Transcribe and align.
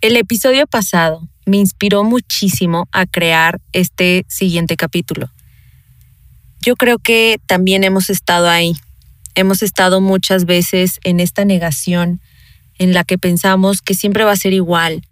El 0.00 0.16
episodio 0.16 0.66
pasado 0.66 1.28
me 1.44 1.58
inspiró 1.58 2.04
muchísimo 2.04 2.88
a 2.90 3.04
crear 3.04 3.60
este 3.74 4.24
siguiente 4.28 4.78
capítulo. 4.78 5.28
Yo 6.62 6.74
creo 6.74 6.98
que 6.98 7.38
también 7.46 7.84
hemos 7.84 8.08
estado 8.08 8.48
ahí. 8.48 8.72
Hemos 9.34 9.62
estado 9.62 10.00
muchas 10.00 10.46
veces 10.46 11.00
en 11.04 11.20
esta 11.20 11.44
negación 11.44 12.22
en 12.78 12.94
la 12.94 13.04
que 13.04 13.18
pensamos 13.18 13.82
que 13.82 13.92
siempre 13.92 14.24
va 14.24 14.32
a 14.32 14.36
ser 14.36 14.54
igual, 14.54 15.02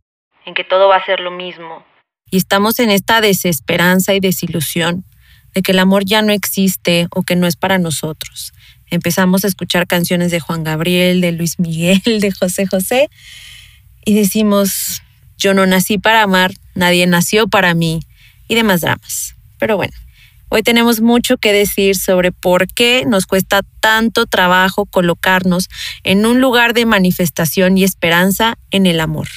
en 0.46 0.54
que 0.54 0.64
todo 0.64 0.88
va 0.88 0.96
a 0.96 1.04
ser 1.04 1.20
lo 1.20 1.30
mismo. 1.30 1.84
Y 2.30 2.38
estamos 2.38 2.78
en 2.78 2.88
esta 2.88 3.20
desesperanza 3.20 4.14
y 4.14 4.20
desilusión 4.20 5.04
de 5.54 5.60
que 5.60 5.72
el 5.72 5.80
amor 5.80 6.06
ya 6.06 6.22
no 6.22 6.32
existe 6.32 7.08
o 7.10 7.24
que 7.24 7.36
no 7.36 7.46
es 7.46 7.56
para 7.56 7.78
nosotros. 7.78 8.54
Empezamos 8.86 9.44
a 9.44 9.48
escuchar 9.48 9.86
canciones 9.86 10.30
de 10.30 10.40
Juan 10.40 10.64
Gabriel, 10.64 11.20
de 11.20 11.32
Luis 11.32 11.58
Miguel, 11.58 12.00
de 12.20 12.32
José 12.32 12.66
José 12.66 13.10
y 14.04 14.14
decimos, 14.14 15.02
yo 15.36 15.54
no 15.54 15.66
nací 15.66 15.98
para 15.98 16.22
amar, 16.22 16.52
nadie 16.74 17.06
nació 17.06 17.48
para 17.48 17.74
mí 17.74 18.00
y 18.48 18.54
demás 18.54 18.80
dramas. 18.80 19.34
Pero 19.58 19.76
bueno, 19.76 19.94
hoy 20.48 20.62
tenemos 20.62 21.00
mucho 21.00 21.36
que 21.36 21.52
decir 21.52 21.96
sobre 21.96 22.32
por 22.32 22.66
qué 22.66 23.04
nos 23.06 23.26
cuesta 23.26 23.62
tanto 23.80 24.26
trabajo 24.26 24.86
colocarnos 24.86 25.68
en 26.02 26.26
un 26.26 26.40
lugar 26.40 26.74
de 26.74 26.86
manifestación 26.86 27.78
y 27.78 27.84
esperanza 27.84 28.58
en 28.70 28.86
el 28.86 29.00
amor. 29.00 29.28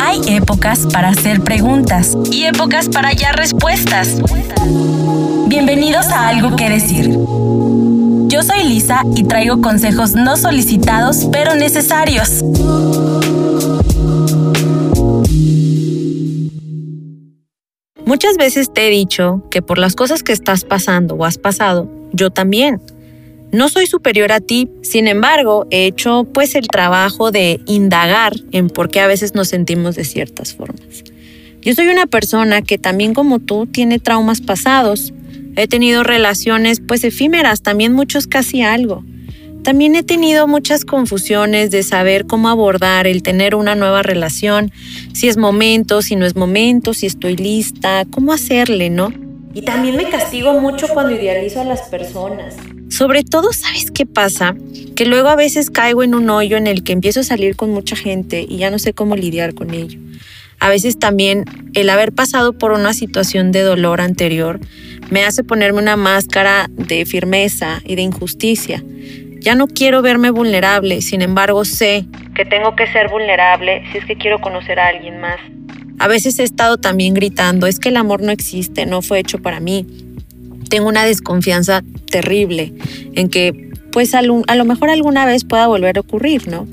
Hay 0.00 0.20
épocas 0.28 0.86
para 0.92 1.10
hacer 1.10 1.42
preguntas 1.42 2.16
y 2.32 2.44
épocas 2.44 2.88
para 2.88 3.08
hallar 3.08 3.36
respuestas. 3.36 4.16
Bienvenidos 5.46 6.06
a 6.06 6.28
Algo 6.28 6.56
que 6.56 6.70
Decir. 6.70 7.10
Yo 8.40 8.46
soy 8.46 8.64
Lisa 8.64 9.02
y 9.14 9.24
traigo 9.24 9.60
consejos 9.60 10.12
no 10.12 10.34
solicitados 10.38 11.28
pero 11.30 11.56
necesarios. 11.56 12.42
Muchas 18.06 18.38
veces 18.38 18.72
te 18.72 18.86
he 18.86 18.90
dicho 18.90 19.46
que 19.50 19.60
por 19.60 19.76
las 19.76 19.94
cosas 19.94 20.22
que 20.22 20.32
estás 20.32 20.64
pasando 20.64 21.16
o 21.16 21.26
has 21.26 21.36
pasado, 21.36 21.90
yo 22.14 22.30
también. 22.30 22.80
No 23.52 23.68
soy 23.68 23.86
superior 23.86 24.32
a 24.32 24.40
ti, 24.40 24.70
sin 24.80 25.06
embargo, 25.06 25.66
he 25.70 25.84
hecho 25.84 26.24
pues 26.24 26.54
el 26.54 26.66
trabajo 26.68 27.30
de 27.30 27.60
indagar 27.66 28.32
en 28.52 28.70
por 28.70 28.88
qué 28.88 29.00
a 29.00 29.06
veces 29.06 29.34
nos 29.34 29.48
sentimos 29.48 29.96
de 29.96 30.04
ciertas 30.04 30.54
formas. 30.54 31.04
Yo 31.60 31.74
soy 31.74 31.88
una 31.88 32.06
persona 32.06 32.62
que 32.62 32.78
también 32.78 33.12
como 33.12 33.38
tú 33.38 33.66
tiene 33.66 33.98
traumas 33.98 34.40
pasados, 34.40 35.12
He 35.56 35.66
tenido 35.66 36.02
relaciones 36.02 36.80
pues 36.80 37.04
efímeras, 37.04 37.62
también 37.62 37.92
muchos 37.92 38.26
casi 38.26 38.62
algo. 38.62 39.04
También 39.62 39.94
he 39.94 40.02
tenido 40.02 40.46
muchas 40.46 40.84
confusiones 40.84 41.70
de 41.70 41.82
saber 41.82 42.26
cómo 42.26 42.48
abordar 42.48 43.06
el 43.06 43.22
tener 43.22 43.54
una 43.54 43.74
nueva 43.74 44.02
relación, 44.02 44.72
si 45.12 45.28
es 45.28 45.36
momento, 45.36 46.00
si 46.00 46.16
no 46.16 46.24
es 46.24 46.34
momento, 46.34 46.94
si 46.94 47.06
estoy 47.06 47.36
lista, 47.36 48.06
cómo 48.10 48.32
hacerle, 48.32 48.88
¿no? 48.88 49.12
Y 49.52 49.62
también 49.62 49.96
me 49.96 50.08
castigo 50.08 50.58
mucho 50.60 50.88
cuando 50.88 51.14
idealizo 51.14 51.60
a 51.60 51.64
las 51.64 51.82
personas. 51.82 52.56
Sobre 52.88 53.22
todo, 53.22 53.52
¿sabes 53.52 53.90
qué 53.90 54.06
pasa? 54.06 54.56
Que 54.96 55.04
luego 55.04 55.28
a 55.28 55.36
veces 55.36 55.70
caigo 55.70 56.02
en 56.02 56.14
un 56.14 56.30
hoyo 56.30 56.56
en 56.56 56.66
el 56.66 56.82
que 56.82 56.92
empiezo 56.92 57.20
a 57.20 57.24
salir 57.24 57.56
con 57.56 57.70
mucha 57.70 57.96
gente 57.96 58.46
y 58.48 58.58
ya 58.58 58.70
no 58.70 58.78
sé 58.78 58.94
cómo 58.94 59.14
lidiar 59.14 59.54
con 59.54 59.74
ello. 59.74 59.98
A 60.58 60.68
veces 60.68 60.98
también 60.98 61.44
el 61.74 61.88
haber 61.90 62.12
pasado 62.12 62.52
por 62.52 62.72
una 62.72 62.92
situación 62.92 63.50
de 63.50 63.62
dolor 63.62 64.00
anterior 64.00 64.60
me 65.10 65.24
hace 65.24 65.44
ponerme 65.44 65.80
una 65.80 65.96
máscara 65.96 66.68
de 66.70 67.04
firmeza 67.04 67.80
y 67.84 67.96
de 67.96 68.02
injusticia. 68.02 68.82
Ya 69.40 69.54
no 69.54 69.66
quiero 69.66 70.02
verme 70.02 70.30
vulnerable, 70.30 71.00
sin 71.02 71.22
embargo 71.22 71.64
sé 71.64 72.06
que 72.34 72.44
tengo 72.44 72.74
que 72.74 72.86
ser 72.86 73.10
vulnerable 73.10 73.82
si 73.92 73.98
es 73.98 74.04
que 74.06 74.16
quiero 74.16 74.40
conocer 74.40 74.78
a 74.78 74.88
alguien 74.88 75.20
más. 75.20 75.38
A 75.98 76.08
veces 76.08 76.38
he 76.38 76.42
estado 76.42 76.78
también 76.78 77.12
gritando, 77.12 77.66
es 77.66 77.78
que 77.78 77.90
el 77.90 77.98
amor 77.98 78.22
no 78.22 78.32
existe, 78.32 78.86
no 78.86 79.02
fue 79.02 79.18
hecho 79.18 79.38
para 79.40 79.60
mí. 79.60 79.86
Tengo 80.70 80.88
una 80.88 81.04
desconfianza 81.04 81.82
terrible 82.10 82.72
en 83.14 83.28
que 83.28 83.68
pues 83.92 84.14
a 84.14 84.22
lo, 84.22 84.64
mejor 84.64 84.88
alguna 84.88 85.26
vez 85.26 85.44
pueda 85.44 85.66
volver 85.66 85.98
a 85.98 86.00
ocurrir, 86.00 86.48
¿no? 86.48 86.66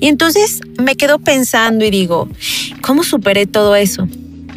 Y 0.00 0.06
entonces 0.06 0.60
me 0.78 0.96
quedo 0.96 1.18
pensando 1.18 1.84
y 1.84 1.90
digo, 1.90 2.28
¿cómo 2.80 3.02
superé 3.02 3.46
todo 3.46 3.76
eso? 3.76 4.08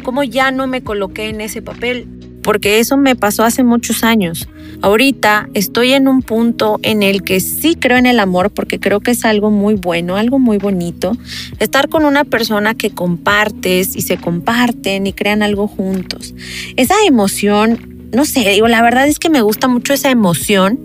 ¿Cómo 0.02 0.22
ya 0.22 0.50
no 0.50 0.66
me 0.66 0.82
coloqué 0.82 1.28
en 1.28 1.40
ese 1.40 1.60
papel? 1.60 2.06
Porque 2.44 2.78
eso 2.78 2.96
me 2.96 3.16
pasó 3.16 3.42
hace 3.42 3.64
muchos 3.64 4.04
años. 4.04 4.46
Ahorita 4.82 5.48
estoy 5.54 5.94
en 5.94 6.06
un 6.08 6.20
punto 6.20 6.78
en 6.82 7.02
el 7.02 7.22
que 7.22 7.40
sí 7.40 7.74
creo 7.74 7.96
en 7.96 8.06
el 8.06 8.20
amor 8.20 8.50
porque 8.50 8.78
creo 8.78 9.00
que 9.00 9.12
es 9.12 9.24
algo 9.24 9.50
muy 9.50 9.74
bueno, 9.74 10.16
algo 10.16 10.38
muy 10.38 10.58
bonito. 10.58 11.16
Estar 11.58 11.88
con 11.88 12.04
una 12.04 12.24
persona 12.24 12.74
que 12.74 12.90
compartes 12.90 13.96
y 13.96 14.02
se 14.02 14.18
comparten 14.18 15.06
y 15.06 15.12
crean 15.14 15.42
algo 15.42 15.66
juntos. 15.66 16.34
Esa 16.76 16.94
emoción 17.06 17.94
no 18.14 18.24
sé, 18.24 18.48
digo, 18.48 18.68
la 18.68 18.80
verdad 18.80 19.08
es 19.08 19.18
que 19.18 19.28
me 19.28 19.42
gusta 19.42 19.66
mucho 19.66 19.92
esa 19.92 20.10
emoción 20.10 20.78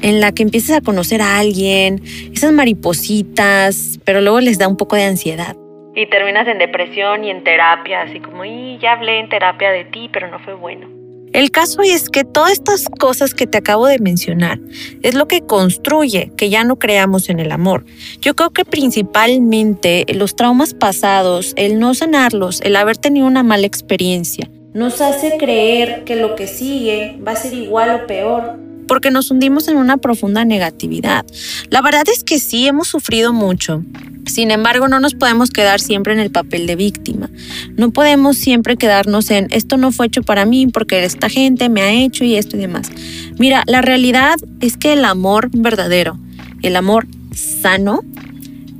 en 0.00 0.20
la 0.20 0.32
que 0.32 0.42
empiezas 0.42 0.78
a 0.78 0.80
conocer 0.80 1.22
a 1.22 1.38
alguien, 1.38 2.02
esas 2.34 2.52
maripositas, 2.52 4.00
pero 4.04 4.20
luego 4.20 4.40
les 4.40 4.58
da 4.58 4.66
un 4.66 4.76
poco 4.76 4.96
de 4.96 5.04
ansiedad. 5.04 5.54
Y 5.94 6.06
terminas 6.06 6.48
en 6.48 6.58
depresión 6.58 7.22
y 7.22 7.30
en 7.30 7.44
terapia, 7.44 8.02
así 8.02 8.18
como, 8.18 8.44
y 8.44 8.78
ya 8.78 8.92
hablé 8.92 9.20
en 9.20 9.28
terapia 9.28 9.70
de 9.70 9.84
ti, 9.84 10.10
pero 10.12 10.28
no 10.28 10.40
fue 10.40 10.54
bueno. 10.54 11.01
El 11.32 11.50
caso 11.50 11.82
es 11.82 12.10
que 12.10 12.24
todas 12.24 12.52
estas 12.52 12.86
cosas 12.98 13.34
que 13.34 13.46
te 13.46 13.58
acabo 13.58 13.86
de 13.86 13.98
mencionar 13.98 14.60
es 15.02 15.14
lo 15.14 15.28
que 15.28 15.40
construye 15.40 16.30
que 16.36 16.50
ya 16.50 16.62
no 16.62 16.78
creamos 16.78 17.30
en 17.30 17.40
el 17.40 17.52
amor. 17.52 17.84
Yo 18.20 18.34
creo 18.34 18.50
que 18.50 18.64
principalmente 18.64 20.04
los 20.14 20.36
traumas 20.36 20.74
pasados, 20.74 21.54
el 21.56 21.78
no 21.78 21.94
sanarlos, 21.94 22.60
el 22.60 22.76
haber 22.76 22.98
tenido 22.98 23.26
una 23.26 23.42
mala 23.42 23.66
experiencia, 23.66 24.50
nos 24.74 25.00
hace 25.00 25.36
creer 25.38 26.04
que 26.04 26.16
lo 26.16 26.34
que 26.34 26.46
sigue 26.46 27.18
va 27.26 27.32
a 27.32 27.36
ser 27.36 27.52
igual 27.52 27.90
o 27.90 28.06
peor. 28.06 28.58
Porque 28.92 29.10
nos 29.10 29.30
hundimos 29.30 29.68
en 29.68 29.78
una 29.78 29.96
profunda 29.96 30.44
negatividad. 30.44 31.24
La 31.70 31.80
verdad 31.80 32.02
es 32.12 32.24
que 32.24 32.38
sí 32.38 32.66
hemos 32.66 32.88
sufrido 32.88 33.32
mucho. 33.32 33.82
Sin 34.26 34.50
embargo, 34.50 34.86
no 34.86 35.00
nos 35.00 35.14
podemos 35.14 35.50
quedar 35.50 35.80
siempre 35.80 36.12
en 36.12 36.18
el 36.18 36.30
papel 36.30 36.66
de 36.66 36.76
víctima. 36.76 37.30
No 37.74 37.90
podemos 37.90 38.36
siempre 38.36 38.76
quedarnos 38.76 39.30
en 39.30 39.46
esto 39.50 39.78
no 39.78 39.92
fue 39.92 40.08
hecho 40.08 40.22
para 40.22 40.44
mí 40.44 40.66
porque 40.66 41.06
esta 41.06 41.30
gente 41.30 41.70
me 41.70 41.80
ha 41.80 41.90
hecho 41.90 42.24
y 42.24 42.34
esto 42.34 42.58
y 42.58 42.60
demás. 42.60 42.90
Mira, 43.38 43.62
la 43.66 43.80
realidad 43.80 44.36
es 44.60 44.76
que 44.76 44.92
el 44.92 45.06
amor 45.06 45.48
verdadero, 45.50 46.18
el 46.60 46.76
amor 46.76 47.06
sano, 47.34 48.02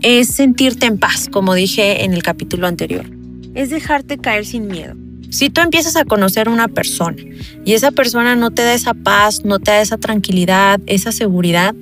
es 0.02 0.28
sentirte 0.28 0.84
en 0.84 0.98
paz, 0.98 1.30
como 1.32 1.54
dije 1.54 2.04
en 2.04 2.12
el 2.12 2.22
capítulo 2.22 2.66
anterior. 2.66 3.06
Es 3.54 3.70
dejarte 3.70 4.18
caer 4.18 4.44
sin 4.44 4.66
miedo. 4.66 4.94
Si 5.32 5.48
tú 5.48 5.62
empiezas 5.62 5.96
a 5.96 6.04
conocer 6.04 6.50
una 6.50 6.68
persona 6.68 7.16
y 7.64 7.72
esa 7.72 7.90
persona 7.90 8.36
no 8.36 8.50
te 8.50 8.60
da 8.60 8.74
esa 8.74 8.92
paz, 8.92 9.46
no 9.46 9.60
te 9.60 9.70
da 9.70 9.80
esa 9.80 9.96
tranquilidad, 9.96 10.78
esa 10.84 11.10
seguridad, 11.10 11.74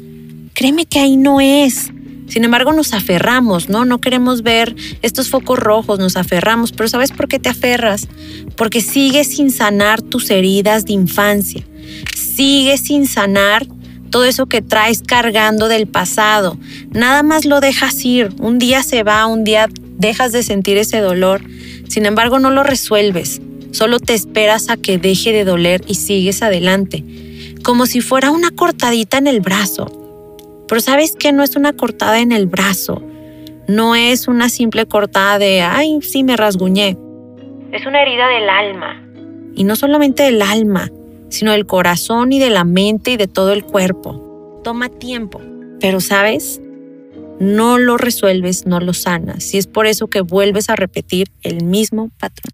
créeme 0.55 0.87
que 0.87 1.00
ahí 1.00 1.16
no 1.16 1.41
es. 1.41 1.91
Sin 2.28 2.44
embargo, 2.44 2.72
nos 2.72 2.94
aferramos, 2.94 3.69
¿no? 3.69 3.84
No 3.84 4.00
queremos 4.00 4.43
ver 4.43 4.77
estos 5.03 5.31
focos 5.31 5.59
rojos, 5.59 5.99
nos 5.99 6.16
aferramos. 6.16 6.71
Pero 6.71 6.88
¿sabes 6.88 7.11
por 7.11 7.27
qué 7.27 7.41
te 7.41 7.49
aferras? 7.49 8.06
Porque 8.56 8.81
sigues 8.81 9.34
sin 9.34 9.50
sanar 9.50 10.00
tus 10.00 10.31
heridas 10.31 10.84
de 10.84 10.93
infancia. 10.93 11.67
Sigues 12.15 12.82
sin 12.82 13.09
sanar 13.09 13.67
todo 14.11 14.27
eso 14.27 14.47
que 14.47 14.62
traes 14.62 15.03
cargando 15.03 15.67
del 15.67 15.88
pasado. 15.88 16.56
Nada 16.93 17.25
más 17.25 17.47
lo 17.47 17.59
dejas 17.61 18.05
ir. 18.05 18.32
Un 18.38 18.61
día 18.61 18.84
se 18.84 19.03
va, 19.03 19.27
un 19.27 19.43
día 19.43 19.69
dejas 19.99 20.31
de 20.31 20.44
sentir 20.44 20.77
ese 20.77 21.00
dolor 21.00 21.43
sin 21.91 22.06
embargo, 22.06 22.39
no 22.39 22.51
lo 22.51 22.62
resuelves, 22.62 23.43
solo 23.73 23.99
te 23.99 24.15
esperas 24.15 24.71
a 24.71 24.77
que 24.77 24.97
deje 24.97 25.33
de 25.33 25.45
doler 25.45 25.81
y 25.89 25.97
sigues 25.97 26.41
adelante, 26.41 27.03
como 27.65 27.84
si 27.87 28.01
fuera 28.01 28.31
una 28.31 28.53
cortadita 28.53 29.19
en 29.19 29.27
el 29.27 29.41
brazo. 29.41 29.91
Pero 30.69 30.81
sabes 30.81 31.17
que 31.17 31.33
no 31.33 31.43
es 31.43 31.56
una 31.56 31.73
cortada 31.73 32.21
en 32.21 32.31
el 32.31 32.47
brazo, 32.47 33.03
no 33.67 33.97
es 33.97 34.29
una 34.29 34.50
simple 34.50 34.87
cortada 34.87 35.41
de, 35.41 35.62
ay, 35.62 35.99
sí 36.00 36.23
me 36.23 36.37
rasguñé. 36.37 36.97
Es 37.73 37.85
una 37.85 38.03
herida 38.03 38.29
del 38.29 38.49
alma. 38.49 39.05
Y 39.56 39.64
no 39.64 39.75
solamente 39.75 40.23
del 40.23 40.43
alma, 40.43 40.93
sino 41.29 41.50
del 41.50 41.67
corazón 41.67 42.31
y 42.31 42.38
de 42.38 42.50
la 42.50 42.62
mente 42.62 43.11
y 43.11 43.17
de 43.17 43.26
todo 43.26 43.53
el 43.53 43.64
cuerpo. 43.64 44.61
Toma 44.62 44.91
tiempo, 44.91 45.41
pero 45.81 45.99
sabes, 45.99 46.62
no 47.40 47.78
lo 47.78 47.96
resuelves, 47.96 48.66
no 48.66 48.78
lo 48.78 48.92
sanas. 48.92 49.52
Y 49.54 49.58
es 49.58 49.66
por 49.66 49.87
eso 49.87 50.06
que 50.06 50.20
vuelves 50.20 50.70
a 50.70 50.76
repetir 50.76 51.32
el 51.42 51.64
mismo 51.64 52.10
patrón. 52.20 52.52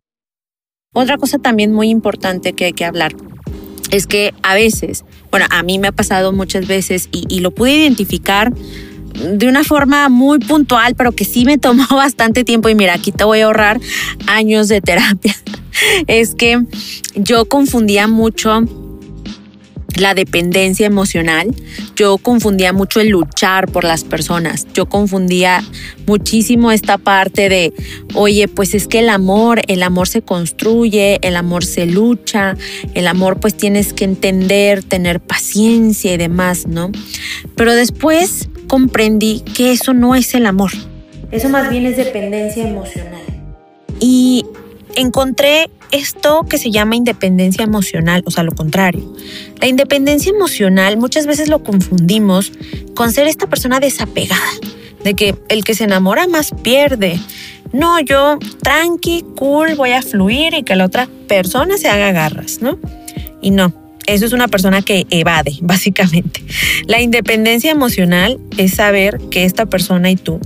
Otra 0.94 1.18
cosa 1.18 1.38
también 1.38 1.74
muy 1.74 1.90
importante 1.90 2.54
que 2.54 2.66
hay 2.66 2.72
que 2.72 2.86
hablar 2.86 3.14
es 3.90 4.06
que 4.06 4.32
a 4.42 4.54
veces, 4.54 5.04
bueno, 5.30 5.46
a 5.50 5.62
mí 5.62 5.78
me 5.78 5.88
ha 5.88 5.92
pasado 5.92 6.32
muchas 6.32 6.66
veces 6.66 7.08
y, 7.12 7.40
lo 7.40 7.50
pude 7.50 7.76
identificar 7.76 8.52
de 8.54 9.48
una 9.48 9.64
forma 9.64 10.08
muy 10.08 10.38
puntual, 10.38 10.94
pero 10.94 11.12
que 11.12 11.24
sí 11.24 11.44
me 11.44 11.58
tomó 11.58 11.86
bastante 11.90 12.44
tiempo 12.44 12.68
y 12.68 12.74
mira, 12.74 12.94
aquí 12.94 13.12
te 13.12 13.24
voy 13.24 13.40
a 13.40 13.46
ahorrar 13.46 13.80
años 14.26 14.68
de 14.68 14.80
terapia. 14.80 15.36
Es 16.06 16.34
que 16.34 16.64
yo 17.14 17.44
confundía 17.44 18.06
mucho 18.06 18.62
la 19.96 20.14
dependencia 20.14 20.86
emocional. 20.86 21.54
Yo 21.94 22.18
confundía 22.18 22.72
mucho 22.72 23.00
el 23.00 23.08
luchar 23.08 23.70
por 23.70 23.84
las 23.84 24.04
personas. 24.04 24.66
Yo 24.74 24.86
confundía 24.86 25.64
muchísimo 26.06 26.72
esta 26.72 26.98
parte 26.98 27.48
de, 27.48 27.72
oye, 28.14 28.48
pues 28.48 28.74
es 28.74 28.86
que 28.86 29.00
el 29.00 29.08
amor, 29.08 29.62
el 29.66 29.82
amor 29.82 30.08
se 30.08 30.22
construye, 30.22 31.18
el 31.22 31.36
amor 31.36 31.64
se 31.64 31.86
lucha, 31.86 32.56
el 32.94 33.06
amor 33.06 33.40
pues 33.40 33.56
tienes 33.56 33.92
que 33.92 34.04
entender, 34.04 34.82
tener 34.82 35.20
paciencia 35.20 36.14
y 36.14 36.16
demás, 36.16 36.66
¿no? 36.66 36.92
Pero 37.56 37.74
después 37.74 38.48
comprendí 38.68 39.40
que 39.40 39.72
eso 39.72 39.94
no 39.94 40.14
es 40.14 40.34
el 40.34 40.46
amor. 40.46 40.72
Eso 41.30 41.48
más 41.48 41.70
bien 41.70 41.86
es 41.86 41.96
dependencia 41.96 42.68
emocional. 42.68 43.22
Y 43.98 44.44
encontré 44.94 45.70
esto 45.92 46.44
que 46.48 46.58
se 46.58 46.70
llama 46.70 46.96
independencia 46.96 47.64
emocional, 47.64 48.22
o 48.26 48.30
sea, 48.30 48.42
lo 48.42 48.52
contrario. 48.52 49.12
La 49.60 49.66
independencia 49.66 50.30
emocional 50.30 50.96
muchas 50.96 51.26
veces 51.26 51.48
lo 51.48 51.62
confundimos 51.62 52.52
con 52.94 53.12
ser 53.12 53.26
esta 53.26 53.46
persona 53.46 53.80
desapegada, 53.80 54.40
de 55.04 55.14
que 55.14 55.34
el 55.48 55.64
que 55.64 55.74
se 55.74 55.84
enamora 55.84 56.26
más 56.26 56.52
pierde. 56.62 57.20
No, 57.72 58.00
yo 58.00 58.38
tranqui, 58.62 59.24
cool, 59.36 59.74
voy 59.74 59.90
a 59.90 60.02
fluir 60.02 60.54
y 60.54 60.62
que 60.62 60.76
la 60.76 60.86
otra 60.86 61.08
persona 61.28 61.76
se 61.78 61.88
haga 61.88 62.12
garras, 62.12 62.60
¿no? 62.60 62.78
Y 63.42 63.50
no, 63.50 63.72
eso 64.06 64.24
es 64.24 64.32
una 64.32 64.48
persona 64.48 64.82
que 64.82 65.06
evade, 65.10 65.56
básicamente. 65.60 66.42
La 66.86 67.00
independencia 67.00 67.70
emocional 67.70 68.38
es 68.56 68.74
saber 68.74 69.18
que 69.30 69.44
esta 69.44 69.66
persona 69.66 70.10
y 70.10 70.16
tú 70.16 70.40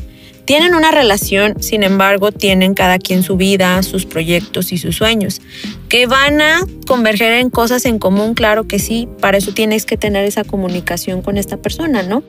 tienen 0.50 0.74
una 0.74 0.90
relación, 0.90 1.62
sin 1.62 1.84
embargo, 1.84 2.32
tienen 2.32 2.74
cada 2.74 2.98
quien 2.98 3.22
su 3.22 3.36
vida, 3.36 3.80
sus 3.84 4.04
proyectos 4.04 4.72
y 4.72 4.78
sus 4.78 4.96
sueños. 4.96 5.40
Que 5.88 6.08
van 6.08 6.40
a 6.40 6.62
converger 6.88 7.34
en 7.34 7.50
cosas 7.50 7.84
en 7.84 8.00
común, 8.00 8.34
claro 8.34 8.66
que 8.66 8.80
sí, 8.80 9.08
para 9.20 9.38
eso 9.38 9.54
tienes 9.54 9.86
que 9.86 9.96
tener 9.96 10.24
esa 10.24 10.42
comunicación 10.42 11.22
con 11.22 11.36
esta 11.36 11.58
persona, 11.58 12.02
¿no? 12.02 12.24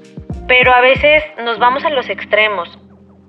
Pero 0.47 0.71
a 0.71 0.81
veces 0.81 1.23
nos 1.43 1.57
vamos 1.57 1.83
a 1.83 1.89
los 1.89 2.07
extremos. 2.09 2.69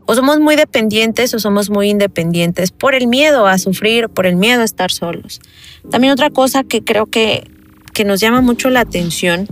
O 0.05 0.15
somos 0.15 0.41
muy 0.41 0.57
dependientes 0.57 1.33
o 1.33 1.39
somos 1.39 1.71
muy 1.71 1.89
independientes 1.89 2.71
por 2.71 2.95
el 2.95 3.07
miedo 3.07 3.47
a 3.47 3.57
sufrir, 3.57 4.11
por 4.11 4.27
el 4.27 4.37
miedo 4.37 4.61
a 4.61 4.65
estar 4.65 4.91
solos. 4.91 5.41
También 5.91 6.13
otra 6.13 6.29
cosa 6.29 6.65
que 6.65 6.85
creo 6.85 7.07
que, 7.07 7.45
que 7.95 8.05
nos 8.05 8.21
llama 8.21 8.43
mucho 8.43 8.69
la 8.69 8.81
atención 8.81 9.49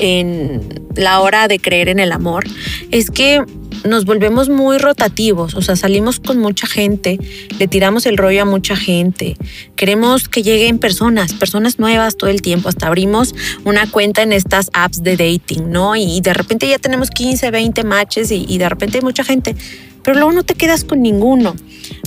en 0.00 0.84
la 0.96 1.20
hora 1.20 1.48
de 1.48 1.58
creer 1.58 1.88
en 1.88 1.98
el 1.98 2.12
amor 2.12 2.44
es 2.90 3.10
que 3.10 3.42
nos 3.84 4.04
volvemos 4.04 4.48
muy 4.48 4.78
rotativos, 4.78 5.54
o 5.54 5.62
sea, 5.62 5.76
salimos 5.76 6.20
con 6.20 6.38
mucha 6.38 6.66
gente, 6.66 7.18
le 7.58 7.68
tiramos 7.68 8.06
el 8.06 8.16
rollo 8.16 8.42
a 8.42 8.44
mucha 8.44 8.76
gente, 8.76 9.36
queremos 9.76 10.28
que 10.28 10.42
lleguen 10.42 10.78
personas, 10.78 11.32
personas 11.32 11.78
nuevas 11.78 12.16
todo 12.16 12.30
el 12.30 12.42
tiempo, 12.42 12.68
hasta 12.68 12.86
abrimos 12.86 13.34
una 13.64 13.90
cuenta 13.90 14.22
en 14.22 14.32
estas 14.32 14.70
apps 14.72 15.02
de 15.02 15.16
dating, 15.16 15.70
¿no? 15.70 15.96
Y 15.96 16.20
de 16.20 16.34
repente 16.34 16.68
ya 16.68 16.78
tenemos 16.78 17.10
15, 17.10 17.50
20 17.50 17.84
matches 17.84 18.30
y, 18.30 18.44
y 18.48 18.58
de 18.58 18.68
repente 18.68 18.98
hay 18.98 19.04
mucha 19.04 19.24
gente, 19.24 19.56
pero 20.02 20.16
luego 20.16 20.32
no 20.32 20.42
te 20.42 20.54
quedas 20.54 20.84
con 20.84 21.02
ninguno, 21.02 21.54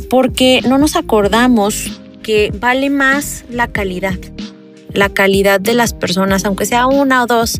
porque 0.09 0.61
no 0.67 0.77
nos 0.77 0.95
acordamos 0.95 1.99
que 2.21 2.53
vale 2.59 2.89
más 2.89 3.45
la 3.49 3.67
calidad, 3.67 4.17
la 4.93 5.09
calidad 5.09 5.59
de 5.59 5.73
las 5.73 5.93
personas, 5.93 6.45
aunque 6.45 6.65
sea 6.65 6.87
una 6.87 7.23
o 7.23 7.27
dos 7.27 7.59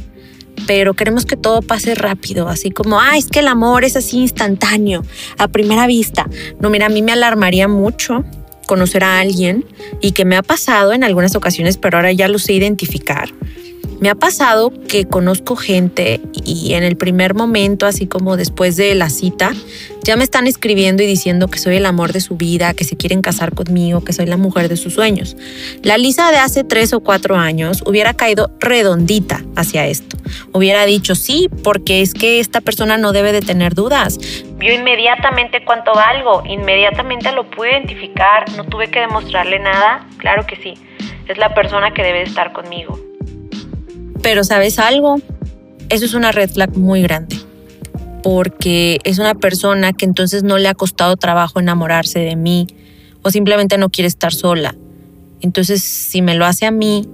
pero 0.68 0.94
queremos 0.94 1.26
que 1.26 1.38
todo 1.38 1.62
pase 1.62 1.96
rápido, 1.96 2.50
así 2.50 2.72
como, 2.72 3.00
ah, 3.00 3.18
es 3.18 3.28
que 3.28 3.40
el 3.40 3.48
amor 3.48 3.84
es 3.84 3.96
así 3.96 4.20
instantáneo, 4.20 5.04
a 5.38 5.48
primera 5.48 5.88
vista. 5.88 6.30
No, 6.60 6.70
mira, 6.70 6.88
a 6.88 6.90
mí 6.90 7.02
me 7.02 7.12
alarmaría 7.12 7.68
mucho 7.68 8.24
conocer 8.68 9.04
a 9.04 9.20
alguien 9.20 9.66
y 10.02 10.12
que 10.12 10.26
me 10.26 10.36
ha 10.36 10.44
pasado 10.44 10.94
en 10.94 11.04
algunas 11.04 11.36
ocasiones, 11.36 11.78
pero 11.78 11.98
ahora 11.98 12.12
ya 12.12 12.28
lo 12.28 12.40
sé 12.40 12.54
identificar. 12.54 13.30
Me 14.04 14.10
ha 14.10 14.16
pasado 14.16 14.74
que 14.90 15.06
conozco 15.06 15.56
gente 15.56 16.20
y 16.34 16.74
en 16.74 16.84
el 16.84 16.98
primer 16.98 17.36
momento, 17.36 17.86
así 17.86 18.06
como 18.06 18.36
después 18.36 18.76
de 18.76 18.94
la 18.96 19.10
cita, 19.10 19.54
ya 20.04 20.18
me 20.18 20.26
están 20.26 20.46
escribiendo 20.46 21.04
y 21.04 21.06
diciendo 21.06 21.48
que 21.48 21.58
soy 21.58 21.78
el 21.78 21.86
amor 21.86 22.12
de 22.12 22.20
su 22.20 22.36
vida, 22.36 22.74
que 22.74 22.84
se 22.84 22.98
quieren 22.98 23.22
casar 23.22 23.56
conmigo, 23.56 24.04
que 24.04 24.12
soy 24.12 24.26
la 24.26 24.36
mujer 24.36 24.68
de 24.68 24.76
sus 24.76 24.96
sueños. 24.96 25.38
La 25.84 25.98
Lisa 25.98 26.32
de 26.32 26.38
hace 26.40 26.66
tres 26.66 26.92
o 26.92 27.00
cuatro 27.00 27.38
años 27.38 27.82
hubiera 27.86 28.14
caído 28.14 28.52
redondita 28.60 29.40
hacia 29.56 29.88
esto. 29.88 30.18
Hubiera 30.52 30.86
dicho 30.86 31.16
sí, 31.16 31.50
porque 31.64 32.02
es 32.02 32.14
que 32.14 32.42
esta 32.42 32.60
persona 32.60 32.98
no 32.98 33.14
debe 33.14 33.32
de 33.32 33.40
tener 33.40 33.74
dudas. 33.74 34.20
Vio 34.58 34.74
inmediatamente 34.74 35.64
cuánto 35.64 35.94
valgo, 35.94 36.44
inmediatamente 36.46 37.32
lo 37.32 37.50
pude 37.50 37.72
identificar, 37.72 38.52
no 38.58 38.66
tuve 38.66 38.90
que 38.90 39.00
demostrarle 39.00 39.60
nada. 39.60 40.06
Claro 40.18 40.46
que 40.46 40.58
sí, 40.58 40.74
es 41.30 41.38
la 41.38 41.54
persona 41.54 41.94
que 41.94 42.04
debe 42.04 42.18
de 42.18 42.26
estar 42.26 42.52
conmigo. 42.52 43.00
Pero 44.24 44.44
¿sabes 44.44 44.80
algo? 44.80 45.18
Eso 45.90 46.06
es 46.06 46.14
una 46.16 46.32
red 46.32 46.50
flag 46.50 46.76
muy 46.76 47.04
grande, 47.04 47.36
porque 48.24 49.00
es 49.04 49.20
una 49.20 49.36
persona 49.36 49.94
que 49.94 50.06
entonces 50.06 50.42
no 50.44 50.58
le 50.58 50.70
ha 50.70 50.74
costado 50.74 51.18
trabajo 51.18 51.60
enamorarse 51.60 52.20
de 52.20 52.36
mí 52.36 52.66
o 53.22 53.30
simplemente 53.30 53.78
no 53.78 53.90
quiere 53.90 54.08
estar 54.08 54.34
sola. 54.34 54.76
Entonces, 55.42 55.84
si 55.84 56.22
me 56.22 56.36
lo 56.36 56.46
hace 56.46 56.66
a 56.66 56.72
mí, 56.72 57.08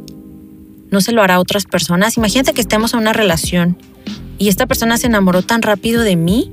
no 0.91 1.01
se 1.01 1.11
lo 1.11 1.23
hará 1.23 1.35
a 1.35 1.39
otras 1.39 1.65
personas. 1.65 2.15
Imagínate 2.15 2.53
que 2.53 2.61
estemos 2.61 2.93
en 2.93 2.99
una 2.99 3.11
relación 3.11 3.75
y 4.37 4.47
esta 4.47 4.67
persona 4.67 4.97
se 4.97 5.07
enamoró 5.07 5.41
tan 5.41 5.61
rápido 5.63 6.03
de 6.03 6.15
mí 6.15 6.51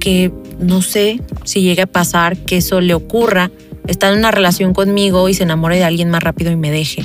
que 0.00 0.32
no 0.58 0.82
sé 0.82 1.20
si 1.44 1.60
llegue 1.60 1.82
a 1.82 1.86
pasar 1.86 2.38
que 2.38 2.56
eso 2.56 2.80
le 2.80 2.94
ocurra, 2.94 3.50
está 3.86 4.10
en 4.10 4.18
una 4.18 4.30
relación 4.30 4.72
conmigo 4.72 5.28
y 5.28 5.34
se 5.34 5.42
enamore 5.42 5.76
de 5.76 5.84
alguien 5.84 6.10
más 6.10 6.22
rápido 6.22 6.50
y 6.50 6.56
me 6.56 6.70
deje. 6.70 7.04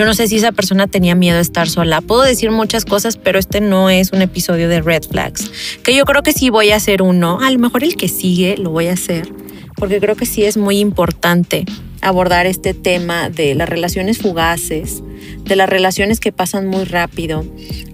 Yo 0.00 0.06
no 0.06 0.14
sé 0.14 0.28
si 0.28 0.36
esa 0.36 0.52
persona 0.52 0.86
tenía 0.86 1.14
miedo 1.14 1.36
de 1.36 1.42
estar 1.42 1.68
sola. 1.68 2.00
Puedo 2.00 2.22
decir 2.22 2.50
muchas 2.50 2.86
cosas, 2.86 3.18
pero 3.18 3.38
este 3.38 3.60
no 3.60 3.90
es 3.90 4.12
un 4.12 4.22
episodio 4.22 4.66
de 4.66 4.80
red 4.80 5.02
flags. 5.02 5.50
Que 5.82 5.94
yo 5.94 6.06
creo 6.06 6.22
que 6.22 6.32
sí 6.32 6.48
voy 6.48 6.70
a 6.70 6.76
hacer 6.76 7.02
uno. 7.02 7.38
A 7.42 7.50
lo 7.50 7.58
mejor 7.58 7.84
el 7.84 7.96
que 7.96 8.08
sigue 8.08 8.56
lo 8.56 8.70
voy 8.70 8.86
a 8.86 8.94
hacer. 8.94 9.30
Porque 9.76 10.00
creo 10.00 10.16
que 10.16 10.24
sí 10.24 10.42
es 10.42 10.56
muy 10.56 10.78
importante 10.78 11.66
abordar 12.00 12.46
este 12.46 12.72
tema 12.72 13.28
de 13.28 13.54
las 13.54 13.68
relaciones 13.68 14.16
fugaces, 14.16 15.02
de 15.44 15.54
las 15.54 15.68
relaciones 15.68 16.18
que 16.18 16.32
pasan 16.32 16.66
muy 16.66 16.84
rápido. 16.84 17.44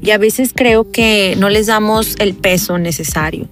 Y 0.01 0.13
a 0.13 0.19
veces 0.19 0.53
creo 0.55 0.93
que 0.93 1.35
no 1.39 1.49
les 1.49 1.67
damos 1.67 2.15
el 2.21 2.35
peso 2.35 2.79
necesario. 2.79 3.49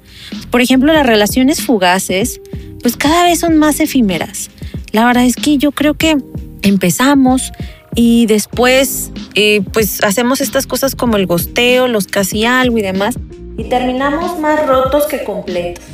Por 0.52 0.60
ejemplo, 0.60 0.92
las 0.92 1.06
relaciones 1.06 1.60
fugaces, 1.60 2.40
pues 2.82 2.96
cada 2.96 3.24
vez 3.24 3.40
son 3.40 3.56
más 3.56 3.80
efímeras. 3.80 4.48
La 4.92 5.04
verdad 5.06 5.24
es 5.24 5.34
que 5.34 5.58
yo 5.58 5.72
creo 5.72 5.94
que 5.94 6.18
empezamos, 6.62 7.50
y 7.94 8.26
después 8.26 9.10
eh, 9.34 9.62
pues 9.72 10.02
hacemos 10.02 10.40
estas 10.40 10.66
cosas 10.66 10.94
como 10.94 11.16
el 11.16 11.26
gosteo, 11.26 11.88
los 11.88 12.06
casi 12.06 12.44
algo 12.44 12.78
y 12.78 12.82
demás 12.82 13.16
y 13.56 13.64
terminamos 13.64 14.38
más 14.38 14.66
rotos 14.66 15.06
que 15.06 15.24
completos. 15.24 15.84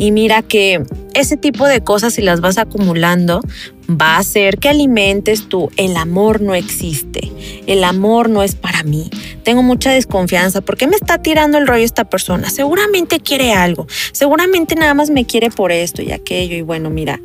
Y 0.00 0.12
mira 0.12 0.42
que 0.42 0.84
ese 1.14 1.36
tipo 1.36 1.66
de 1.66 1.82
cosas 1.82 2.14
si 2.14 2.22
las 2.22 2.40
vas 2.40 2.56
acumulando 2.56 3.40
va 3.90 4.16
a 4.16 4.18
hacer 4.18 4.58
que 4.58 4.68
alimentes 4.68 5.48
tú 5.48 5.70
el 5.76 5.96
amor 5.96 6.40
no 6.40 6.54
existe, 6.54 7.32
el 7.66 7.82
amor 7.82 8.28
no 8.28 8.44
es 8.44 8.54
para 8.54 8.84
mí. 8.84 9.10
Tengo 9.42 9.62
mucha 9.62 9.90
desconfianza, 9.90 10.60
¿por 10.60 10.76
qué 10.76 10.86
me 10.86 10.94
está 10.94 11.18
tirando 11.18 11.58
el 11.58 11.66
rollo 11.66 11.84
esta 11.84 12.04
persona? 12.04 12.48
Seguramente 12.50 13.18
quiere 13.18 13.52
algo, 13.52 13.88
seguramente 14.12 14.76
nada 14.76 14.94
más 14.94 15.10
me 15.10 15.24
quiere 15.24 15.50
por 15.50 15.72
esto 15.72 16.00
y 16.02 16.12
aquello 16.12 16.54
y 16.54 16.62
bueno, 16.62 16.90
mira, 16.90 17.18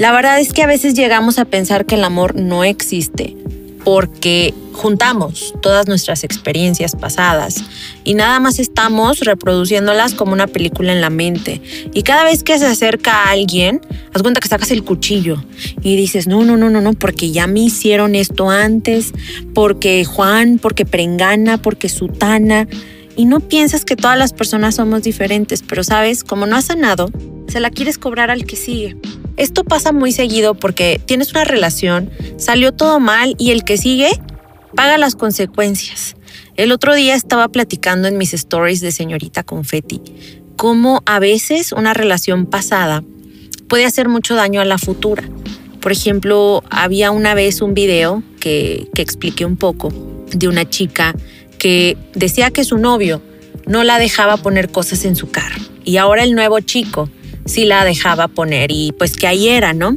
la 0.00 0.12
verdad 0.12 0.40
es 0.40 0.54
que 0.54 0.62
a 0.62 0.66
veces 0.66 0.94
llegamos 0.94 1.38
a 1.38 1.44
pensar 1.44 1.84
que 1.84 1.96
el 1.96 2.04
amor 2.04 2.34
no 2.34 2.64
existe 2.64 3.36
porque 3.84 4.54
juntamos 4.72 5.52
todas 5.60 5.88
nuestras 5.88 6.24
experiencias 6.24 6.96
pasadas 6.96 7.62
y 8.02 8.14
nada 8.14 8.40
más 8.40 8.58
estamos 8.58 9.20
reproduciéndolas 9.20 10.14
como 10.14 10.32
una 10.32 10.46
película 10.46 10.94
en 10.94 11.02
la 11.02 11.10
mente. 11.10 11.60
Y 11.92 12.02
cada 12.02 12.24
vez 12.24 12.42
que 12.42 12.58
se 12.58 12.64
acerca 12.64 13.24
a 13.24 13.32
alguien, 13.32 13.82
haz 14.14 14.22
cuenta 14.22 14.40
que 14.40 14.48
sacas 14.48 14.70
el 14.70 14.84
cuchillo 14.84 15.44
y 15.82 15.96
dices, 15.96 16.26
no, 16.26 16.46
no, 16.46 16.56
no, 16.56 16.70
no, 16.70 16.80
no, 16.80 16.94
porque 16.94 17.30
ya 17.30 17.46
me 17.46 17.60
hicieron 17.60 18.14
esto 18.14 18.48
antes, 18.48 19.12
porque 19.52 20.06
Juan, 20.06 20.58
porque 20.58 20.86
Prengana, 20.86 21.60
porque 21.60 21.90
Sutana. 21.90 22.66
Y 23.20 23.26
no 23.26 23.40
piensas 23.40 23.84
que 23.84 23.96
todas 23.96 24.16
las 24.16 24.32
personas 24.32 24.76
somos 24.76 25.02
diferentes, 25.02 25.62
pero 25.62 25.84
sabes, 25.84 26.24
como 26.24 26.46
no 26.46 26.56
has 26.56 26.64
sanado, 26.64 27.10
se 27.48 27.60
la 27.60 27.68
quieres 27.68 27.98
cobrar 27.98 28.30
al 28.30 28.46
que 28.46 28.56
sigue. 28.56 28.96
Esto 29.36 29.62
pasa 29.62 29.92
muy 29.92 30.10
seguido 30.10 30.54
porque 30.54 30.98
tienes 31.04 31.32
una 31.32 31.44
relación, 31.44 32.10
salió 32.38 32.72
todo 32.72 32.98
mal 32.98 33.34
y 33.36 33.50
el 33.50 33.62
que 33.62 33.76
sigue 33.76 34.08
paga 34.74 34.96
las 34.96 35.16
consecuencias. 35.16 36.16
El 36.56 36.72
otro 36.72 36.94
día 36.94 37.14
estaba 37.14 37.48
platicando 37.48 38.08
en 38.08 38.16
mis 38.16 38.32
stories 38.32 38.80
de 38.80 38.90
señorita 38.90 39.42
confetti 39.42 40.00
cómo 40.56 41.02
a 41.04 41.18
veces 41.18 41.72
una 41.72 41.92
relación 41.92 42.46
pasada 42.46 43.04
puede 43.68 43.84
hacer 43.84 44.08
mucho 44.08 44.34
daño 44.34 44.62
a 44.62 44.64
la 44.64 44.78
futura. 44.78 45.28
Por 45.82 45.92
ejemplo, 45.92 46.64
había 46.70 47.10
una 47.10 47.34
vez 47.34 47.60
un 47.60 47.74
video 47.74 48.22
que, 48.40 48.88
que 48.94 49.02
expliqué 49.02 49.44
un 49.44 49.58
poco 49.58 49.92
de 50.32 50.48
una 50.48 50.66
chica 50.66 51.14
que 51.60 51.96
decía 52.14 52.50
que 52.50 52.64
su 52.64 52.78
novio 52.78 53.22
no 53.66 53.84
la 53.84 54.00
dejaba 54.00 54.38
poner 54.38 54.72
cosas 54.72 55.04
en 55.04 55.14
su 55.14 55.30
carro. 55.30 55.60
Y 55.84 55.98
ahora 55.98 56.24
el 56.24 56.34
nuevo 56.34 56.58
chico 56.58 57.08
sí 57.44 57.64
la 57.64 57.84
dejaba 57.84 58.26
poner 58.26 58.72
y 58.72 58.92
pues 58.92 59.16
que 59.16 59.28
ahí 59.28 59.48
era, 59.48 59.72
¿no? 59.72 59.94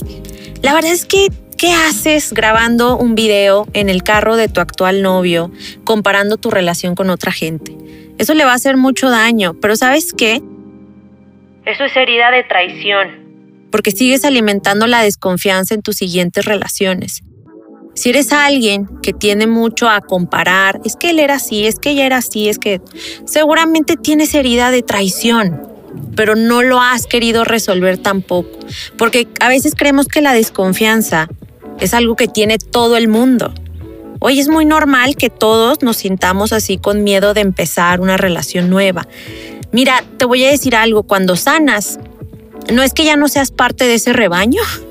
La 0.61 0.75
verdad 0.75 0.91
es 0.91 1.05
que, 1.05 1.29
¿Qué 1.63 1.71
haces 1.71 2.33
grabando 2.33 2.97
un 2.97 3.15
video 3.15 3.67
en 3.71 3.87
el 3.87 4.03
carro 4.03 4.35
de 4.35 4.49
tu 4.49 4.59
actual 4.59 5.01
novio, 5.01 5.49
comparando 5.85 6.35
tu 6.35 6.51
relación 6.51 6.93
con 6.93 7.09
otra 7.09 7.31
gente? 7.31 7.77
Eso 8.17 8.33
le 8.33 8.43
va 8.43 8.51
a 8.51 8.55
hacer 8.55 8.75
mucho 8.75 9.09
daño, 9.09 9.53
pero 9.61 9.77
¿sabes 9.77 10.11
qué? 10.11 10.41
Eso 11.65 11.85
es 11.85 11.95
herida 11.95 12.31
de 12.31 12.43
traición. 12.43 13.69
Porque 13.71 13.91
sigues 13.91 14.25
alimentando 14.25 14.87
la 14.87 15.03
desconfianza 15.03 15.73
en 15.73 15.81
tus 15.81 15.95
siguientes 15.95 16.43
relaciones. 16.43 17.23
Si 17.95 18.09
eres 18.09 18.33
alguien 18.33 18.87
que 19.01 19.13
tiene 19.13 19.45
mucho 19.47 19.87
a 19.89 20.01
comparar, 20.01 20.81
es 20.83 20.95
que 20.95 21.11
él 21.11 21.19
era 21.19 21.35
así, 21.35 21.65
es 21.65 21.77
que 21.77 21.91
ella 21.91 22.05
era 22.05 22.17
así, 22.17 22.49
es 22.49 22.57
que 22.57 22.81
seguramente 23.25 23.97
tienes 23.97 24.33
herida 24.33 24.71
de 24.71 24.81
traición, 24.81 25.61
pero 26.15 26.35
no 26.35 26.63
lo 26.63 26.81
has 26.81 27.05
querido 27.05 27.43
resolver 27.43 27.97
tampoco. 27.97 28.49
Porque 28.97 29.27
a 29.39 29.47
veces 29.47 29.75
creemos 29.75 30.07
que 30.07 30.21
la 30.21 30.33
desconfianza 30.33 31.27
es 31.79 31.93
algo 31.93 32.15
que 32.15 32.27
tiene 32.27 32.57
todo 32.57 32.97
el 32.97 33.07
mundo. 33.07 33.53
Hoy 34.19 34.39
es 34.39 34.47
muy 34.47 34.65
normal 34.65 35.15
que 35.15 35.29
todos 35.29 35.81
nos 35.81 35.97
sintamos 35.97 36.53
así 36.53 36.77
con 36.77 37.03
miedo 37.03 37.33
de 37.33 37.41
empezar 37.41 37.99
una 37.99 38.17
relación 38.17 38.69
nueva. 38.69 39.07
Mira, 39.71 40.03
te 40.17 40.25
voy 40.25 40.45
a 40.45 40.49
decir 40.49 40.75
algo, 40.75 41.03
cuando 41.03 41.35
sanas, 41.35 41.99
no 42.71 42.83
es 42.83 42.93
que 42.93 43.03
ya 43.03 43.17
no 43.17 43.27
seas 43.27 43.51
parte 43.51 43.85
de 43.85 43.95
ese 43.95 44.13
rebaño, 44.13 44.61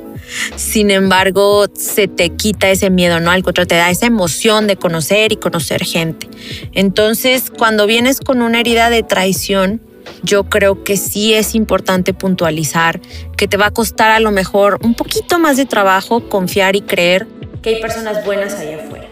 sin 0.56 0.90
embargo, 0.90 1.66
se 1.74 2.08
te 2.08 2.30
quita 2.30 2.70
ese 2.70 2.90
miedo, 2.90 3.20
¿no? 3.20 3.30
Al 3.30 3.42
contrario, 3.42 3.68
te 3.68 3.74
da 3.76 3.90
esa 3.90 4.06
emoción 4.06 4.66
de 4.66 4.76
conocer 4.76 5.32
y 5.32 5.36
conocer 5.36 5.84
gente. 5.84 6.28
Entonces, 6.72 7.50
cuando 7.56 7.86
vienes 7.86 8.20
con 8.20 8.42
una 8.42 8.60
herida 8.60 8.90
de 8.90 9.02
traición, 9.02 9.80
yo 10.22 10.44
creo 10.44 10.84
que 10.84 10.96
sí 10.96 11.34
es 11.34 11.54
importante 11.54 12.14
puntualizar 12.14 13.00
que 13.36 13.48
te 13.48 13.56
va 13.56 13.66
a 13.66 13.70
costar 13.70 14.10
a 14.10 14.20
lo 14.20 14.30
mejor 14.30 14.78
un 14.82 14.94
poquito 14.94 15.38
más 15.38 15.56
de 15.56 15.64
trabajo 15.64 16.28
confiar 16.28 16.76
y 16.76 16.82
creer 16.82 17.26
que 17.62 17.70
hay 17.70 17.80
personas 17.80 18.24
buenas 18.24 18.54
allá 18.54 18.84
afuera. 18.84 19.08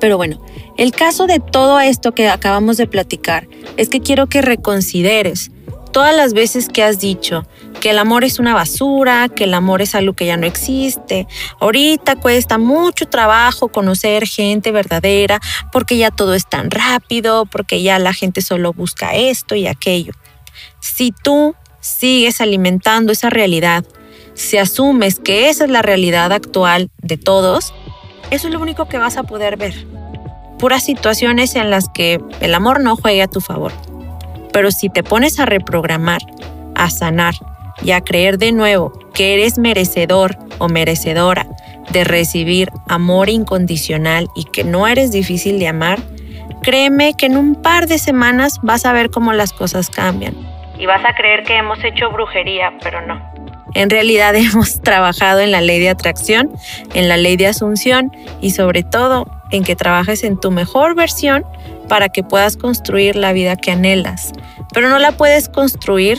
Pero 0.00 0.16
bueno, 0.16 0.40
el 0.76 0.92
caso 0.92 1.26
de 1.26 1.40
todo 1.40 1.80
esto 1.80 2.12
que 2.12 2.28
acabamos 2.28 2.76
de 2.76 2.86
platicar 2.86 3.48
es 3.76 3.88
que 3.88 4.00
quiero 4.00 4.28
que 4.28 4.42
reconsideres 4.42 5.50
todas 5.92 6.14
las 6.14 6.34
veces 6.34 6.68
que 6.68 6.84
has 6.84 7.00
dicho 7.00 7.46
que 7.78 7.90
el 7.90 7.98
amor 7.98 8.24
es 8.24 8.38
una 8.38 8.54
basura, 8.54 9.28
que 9.28 9.44
el 9.44 9.54
amor 9.54 9.82
es 9.82 9.94
algo 9.94 10.14
que 10.14 10.26
ya 10.26 10.36
no 10.36 10.46
existe. 10.46 11.26
Ahorita 11.60 12.16
cuesta 12.16 12.58
mucho 12.58 13.06
trabajo 13.06 13.68
conocer 13.68 14.26
gente 14.26 14.72
verdadera 14.72 15.40
porque 15.72 15.96
ya 15.96 16.10
todo 16.10 16.34
es 16.34 16.48
tan 16.48 16.70
rápido, 16.70 17.46
porque 17.46 17.82
ya 17.82 17.98
la 17.98 18.12
gente 18.12 18.42
solo 18.42 18.72
busca 18.72 19.14
esto 19.14 19.54
y 19.54 19.66
aquello. 19.66 20.12
Si 20.80 21.12
tú 21.12 21.54
sigues 21.80 22.40
alimentando 22.40 23.12
esa 23.12 23.30
realidad, 23.30 23.84
si 24.34 24.56
asumes 24.58 25.18
que 25.18 25.48
esa 25.48 25.64
es 25.64 25.70
la 25.70 25.82
realidad 25.82 26.32
actual 26.32 26.90
de 26.98 27.16
todos, 27.16 27.74
eso 28.30 28.46
es 28.48 28.52
lo 28.52 28.60
único 28.60 28.88
que 28.88 28.98
vas 28.98 29.16
a 29.16 29.22
poder 29.22 29.56
ver. 29.56 29.86
Puras 30.58 30.84
situaciones 30.84 31.54
en 31.54 31.70
las 31.70 31.88
que 31.88 32.20
el 32.40 32.54
amor 32.54 32.80
no 32.80 32.96
juegue 32.96 33.22
a 33.22 33.28
tu 33.28 33.40
favor. 33.40 33.72
Pero 34.52 34.70
si 34.70 34.88
te 34.88 35.02
pones 35.02 35.38
a 35.38 35.46
reprogramar, 35.46 36.20
a 36.74 36.90
sanar, 36.90 37.34
y 37.82 37.92
a 37.92 38.00
creer 38.00 38.38
de 38.38 38.52
nuevo 38.52 38.92
que 39.14 39.34
eres 39.34 39.58
merecedor 39.58 40.36
o 40.58 40.68
merecedora 40.68 41.46
de 41.90 42.04
recibir 42.04 42.70
amor 42.88 43.28
incondicional 43.28 44.28
y 44.34 44.44
que 44.44 44.64
no 44.64 44.86
eres 44.86 45.10
difícil 45.10 45.58
de 45.58 45.68
amar, 45.68 45.98
créeme 46.62 47.14
que 47.14 47.26
en 47.26 47.36
un 47.36 47.54
par 47.54 47.86
de 47.86 47.98
semanas 47.98 48.58
vas 48.62 48.84
a 48.84 48.92
ver 48.92 49.10
cómo 49.10 49.32
las 49.32 49.52
cosas 49.52 49.90
cambian. 49.90 50.34
Y 50.78 50.86
vas 50.86 51.04
a 51.04 51.14
creer 51.14 51.44
que 51.44 51.56
hemos 51.56 51.82
hecho 51.82 52.10
brujería, 52.10 52.72
pero 52.82 53.04
no. 53.06 53.20
En 53.74 53.90
realidad 53.90 54.34
hemos 54.36 54.80
trabajado 54.80 55.40
en 55.40 55.50
la 55.50 55.60
ley 55.60 55.80
de 55.80 55.88
atracción, 55.88 56.50
en 56.94 57.08
la 57.08 57.16
ley 57.16 57.36
de 57.36 57.46
asunción 57.46 58.12
y 58.40 58.50
sobre 58.50 58.82
todo 58.82 59.26
en 59.50 59.64
que 59.64 59.76
trabajes 59.76 60.24
en 60.24 60.38
tu 60.38 60.50
mejor 60.50 60.94
versión 60.94 61.44
para 61.88 62.10
que 62.10 62.22
puedas 62.22 62.56
construir 62.56 63.16
la 63.16 63.32
vida 63.32 63.56
que 63.56 63.70
anhelas. 63.70 64.32
Pero 64.74 64.90
no 64.90 64.98
la 64.98 65.12
puedes 65.12 65.48
construir 65.48 66.18